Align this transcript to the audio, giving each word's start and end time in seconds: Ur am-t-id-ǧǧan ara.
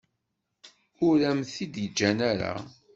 Ur 1.07 1.17
am-t-id-ǧǧan 1.29 2.19
ara. 2.31 2.53